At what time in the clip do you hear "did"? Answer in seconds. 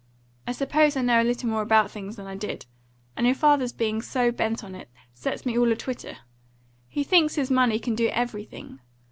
2.35-2.65